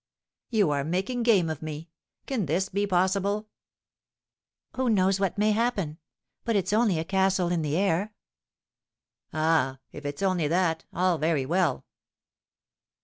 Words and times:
"You 0.49 0.71
are 0.71 0.83
making 0.83 1.21
game 1.21 1.47
of 1.47 1.61
me. 1.61 1.91
Can 2.25 2.47
this 2.47 2.69
be 2.69 2.87
possible?" 2.87 3.49
"Who 4.75 4.89
knows 4.89 5.19
what 5.19 5.37
may 5.37 5.51
happen? 5.51 5.99
But 6.43 6.55
it's 6.55 6.73
only 6.73 6.97
a 6.97 7.05
castle 7.05 7.49
in 7.51 7.61
the 7.61 7.77
air." 7.77 8.11
"Ah, 9.31 9.77
if 9.91 10.03
it's 10.03 10.23
only 10.23 10.47
that, 10.47 10.85
all 10.91 11.19
very 11.19 11.45
well!" 11.45 11.85